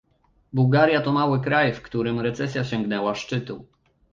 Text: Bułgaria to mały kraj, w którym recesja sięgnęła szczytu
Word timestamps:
Bułgaria 0.53 1.01
to 1.01 1.11
mały 1.11 1.41
kraj, 1.41 1.73
w 1.73 1.81
którym 1.81 2.19
recesja 2.19 2.63
sięgnęła 2.63 3.15
szczytu 3.15 3.67